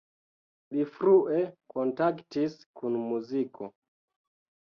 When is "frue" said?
0.93-1.41